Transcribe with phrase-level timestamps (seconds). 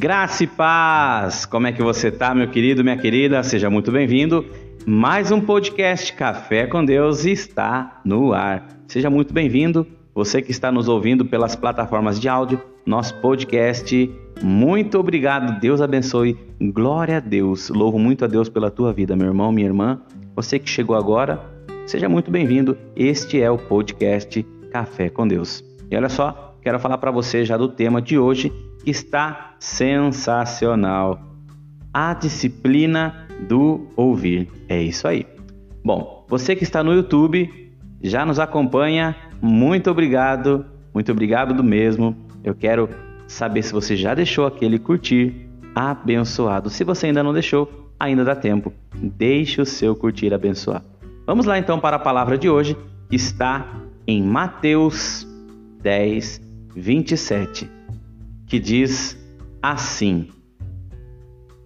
[0.00, 1.44] Graça e paz!
[1.44, 3.42] Como é que você tá, meu querido, minha querida?
[3.42, 4.46] Seja muito bem-vindo.
[4.86, 8.66] Mais um podcast Café com Deus está no ar.
[8.88, 9.86] Seja muito bem-vindo.
[10.14, 14.10] Você que está nos ouvindo pelas plataformas de áudio, nosso podcast.
[14.42, 15.60] Muito obrigado.
[15.60, 16.34] Deus abençoe.
[16.58, 17.68] Glória a Deus.
[17.68, 20.00] Louvo muito a Deus pela tua vida, meu irmão, minha irmã.
[20.34, 21.44] Você que chegou agora,
[21.84, 22.74] seja muito bem-vindo.
[22.96, 24.42] Este é o podcast
[24.72, 25.62] Café com Deus.
[25.90, 28.52] E olha só, quero falar para você já do tema de hoje,
[28.84, 31.20] que está sensacional.
[31.92, 34.48] A disciplina do ouvir.
[34.68, 35.26] É isso aí.
[35.84, 42.16] Bom, você que está no YouTube, já nos acompanha, muito obrigado, muito obrigado do mesmo.
[42.44, 42.88] Eu quero
[43.26, 46.68] saber se você já deixou aquele curtir abençoado.
[46.68, 48.72] Se você ainda não deixou, ainda dá tempo.
[48.94, 50.84] Deixe o seu curtir abençoado.
[51.26, 52.76] Vamos lá então para a palavra de hoje,
[53.08, 53.66] que está
[54.06, 55.26] em Mateus
[55.82, 56.40] 10,
[56.74, 57.70] 27,
[58.46, 59.18] que diz
[59.62, 60.28] assim: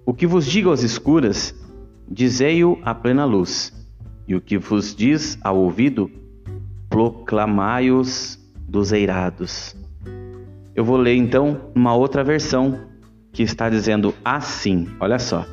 [0.05, 1.55] O que vos digo às escuras,
[2.09, 3.73] dizei-o à plena luz,
[4.27, 6.11] e o que vos diz ao ouvido,
[6.89, 8.39] proclamai-os
[8.69, 9.77] dos eirados.
[10.75, 12.81] Eu vou ler então uma outra versão
[13.33, 15.47] que está dizendo assim: olha só.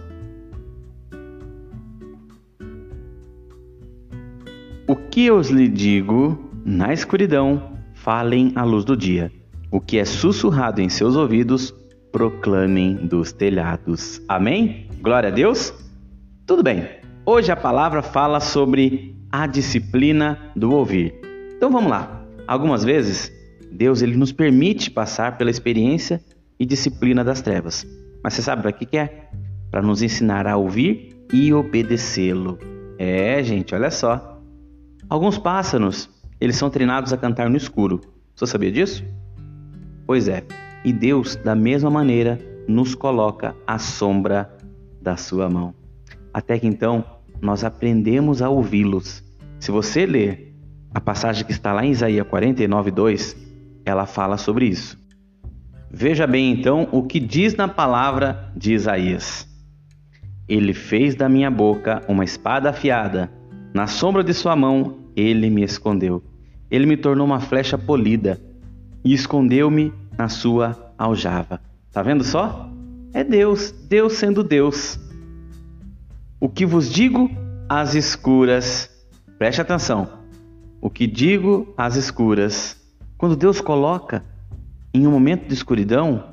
[4.88, 9.32] O que eu lhe digo na escuridão, falem à luz do dia.
[9.72, 11.74] O que é sussurrado em seus ouvidos,
[12.12, 14.22] proclamem dos telhados.
[14.28, 14.90] Amém?
[15.02, 15.74] Glória a Deus?
[16.46, 16.86] Tudo bem.
[17.26, 21.16] Hoje a palavra fala sobre a disciplina do ouvir.
[21.56, 22.22] Então vamos lá.
[22.46, 23.32] Algumas vezes
[23.72, 26.22] Deus ele nos permite passar pela experiência
[26.60, 27.88] e disciplina das trevas.
[28.22, 29.30] Mas você sabe para que, que é?
[29.72, 32.60] Para nos ensinar a ouvir e obedecê-lo.
[33.00, 34.38] É, gente, olha só.
[35.08, 36.10] Alguns pássaros
[36.42, 38.02] eles são treinados a cantar no escuro.
[38.36, 39.02] Você sabia disso?
[40.12, 40.44] Pois é.
[40.84, 44.54] E Deus, da mesma maneira, nos coloca à sombra
[45.02, 45.74] da sua mão.
[46.34, 47.06] Até que então
[47.42, 49.24] nós aprendemos a ouvi-los.
[49.58, 50.54] Se você ler
[50.94, 53.38] a passagem que está lá em Isaías 49:2,
[53.86, 55.00] ela fala sobre isso.
[55.90, 59.48] Veja bem então o que diz na palavra de Isaías.
[60.46, 63.32] Ele fez da minha boca uma espada afiada,
[63.74, 66.22] na sombra de sua mão ele me escondeu.
[66.70, 68.38] Ele me tornou uma flecha polida
[69.06, 71.60] e escondeu-me na sua aljava.
[71.92, 72.70] Tá vendo só?
[73.14, 75.00] É Deus, Deus sendo Deus.
[76.40, 77.30] O que vos digo
[77.68, 78.90] às escuras,
[79.38, 80.08] preste atenção.
[80.82, 82.76] O que digo às escuras,
[83.18, 84.24] quando Deus coloca
[84.94, 86.30] em um momento de escuridão,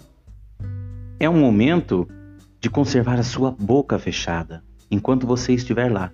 [1.20, 2.08] é um momento
[2.60, 6.10] de conservar a sua boca fechada enquanto você estiver lá.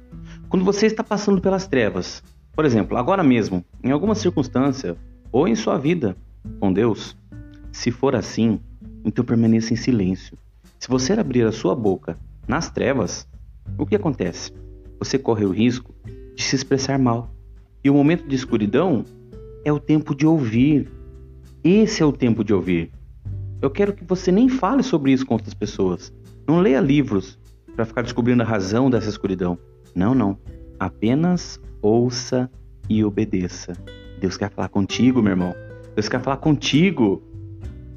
[0.48, 4.96] Quando você está passando pelas trevas, por exemplo, agora mesmo, em alguma circunstância
[5.30, 6.16] ou em sua vida
[6.60, 7.16] com Deus,
[7.74, 8.60] se for assim,
[9.04, 10.38] então permaneça em silêncio.
[10.78, 13.28] Se você abrir a sua boca nas trevas,
[13.76, 14.52] o que acontece?
[15.00, 15.92] Você corre o risco
[16.36, 17.34] de se expressar mal.
[17.82, 19.04] E o momento de escuridão
[19.64, 20.88] é o tempo de ouvir.
[21.64, 22.92] Esse é o tempo de ouvir.
[23.60, 26.12] Eu quero que você nem fale sobre isso com outras pessoas.
[26.46, 27.38] Não leia livros
[27.74, 29.58] para ficar descobrindo a razão dessa escuridão.
[29.94, 30.38] Não, não.
[30.78, 32.48] Apenas ouça
[32.88, 33.72] e obedeça.
[34.20, 35.54] Deus quer falar contigo, meu irmão.
[35.94, 37.20] Deus quer falar contigo.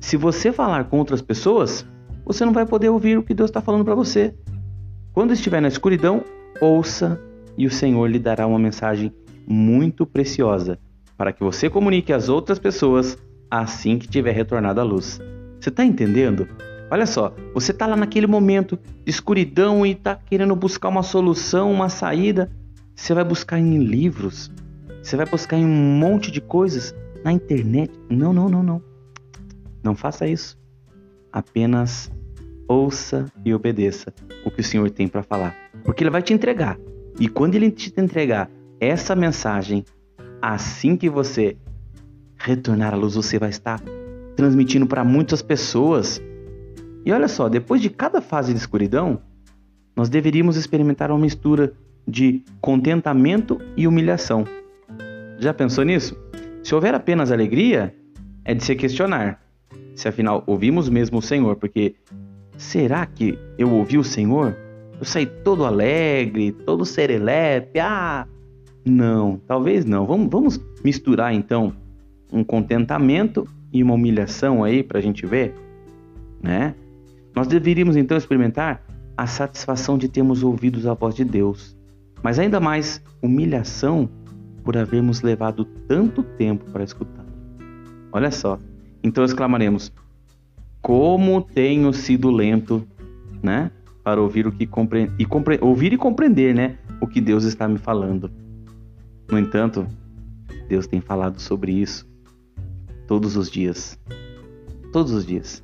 [0.08, 1.86] Se você falar com outras pessoas,
[2.24, 4.34] você não vai poder ouvir o que Deus está falando para você.
[5.12, 6.24] Quando estiver na escuridão,
[6.62, 7.20] ouça
[7.58, 9.14] e o Senhor lhe dará uma mensagem
[9.46, 10.80] muito preciosa
[11.18, 13.18] para que você comunique às outras pessoas
[13.52, 15.20] assim que tiver retornado à luz.
[15.60, 16.48] Você está entendendo?
[16.90, 21.70] Olha só, você está lá naquele momento de escuridão e está querendo buscar uma solução,
[21.70, 22.50] uma saída.
[22.96, 24.50] Você vai buscar em livros,
[25.04, 27.92] você vai buscar em um monte de coisas na internet.
[28.10, 28.87] Não, não, não, não.
[29.84, 30.58] Não faça isso.
[31.32, 32.12] Apenas
[32.68, 34.14] ouça e obedeça
[34.46, 36.78] o que o Senhor tem para falar, porque ele vai te entregar.
[37.20, 38.50] E quando ele te entregar
[38.80, 39.84] essa mensagem,
[40.42, 41.58] assim que você
[42.38, 43.82] retornar à luz, você vai estar
[44.36, 46.22] transmitindo para muitas pessoas.
[47.04, 49.22] E olha só, depois de cada fase de escuridão,
[49.96, 51.74] nós deveríamos experimentar uma mistura
[52.08, 54.46] de contentamento e humilhação.
[55.40, 56.16] Já pensou nisso?
[56.64, 57.96] Se houver apenas alegria,
[58.46, 59.42] é de se questionar
[59.98, 61.96] se afinal ouvimos mesmo o Senhor, porque
[62.58, 64.56] será que eu ouvi o Senhor?
[65.00, 68.26] Eu saí todo alegre, todo serelepe, ah,
[68.86, 70.06] não, talvez não.
[70.06, 71.74] Vamos, vamos misturar então
[72.32, 75.54] um contentamento e uma humilhação aí para a gente ver,
[76.42, 76.74] né?
[77.36, 78.82] Nós deveríamos então experimentar
[79.16, 81.78] a satisfação de termos ouvido a voz de Deus
[82.24, 84.10] mas ainda mais humilhação
[84.64, 87.26] por havermos levado tanto tempo para escutar.
[88.12, 88.60] Olha só,
[89.04, 89.92] então exclamaremos:
[90.82, 92.88] como tenho sido lento,
[93.42, 93.72] né?
[94.04, 95.12] Para ouvir o que compre...
[95.20, 95.60] e compre...
[95.62, 96.78] ouvir e compreender, né?
[97.02, 98.32] O que Deus está me falando.
[99.30, 99.86] No entanto,
[100.70, 102.08] Deus tem falado sobre isso
[103.06, 104.00] todos os dias.
[104.94, 105.64] Todos os dias.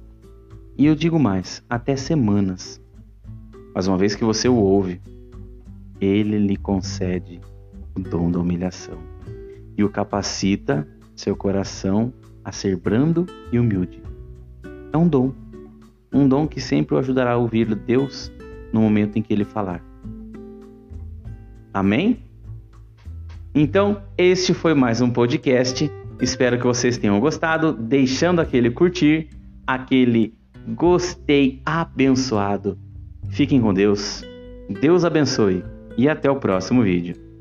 [0.77, 2.81] E eu digo mais, até semanas.
[3.74, 5.01] Mas uma vez que você o ouve,
[6.01, 7.39] ele lhe concede
[7.95, 8.97] o dom da humilhação
[9.77, 14.01] e o capacita seu coração a ser brando e humilde.
[14.91, 15.33] É um dom,
[16.11, 18.31] um dom que sempre o ajudará a ouvir Deus
[18.71, 19.83] no momento em que ele falar.
[21.73, 22.19] Amém?
[23.55, 25.91] Então, este foi mais um podcast.
[26.21, 29.29] Espero que vocês tenham gostado, deixando aquele curtir,
[29.65, 30.35] aquele
[30.67, 32.77] gostei abençoado.
[33.29, 34.23] Fiquem com Deus.
[34.81, 35.63] Deus abençoe
[35.97, 37.32] e até o próximo vídeo.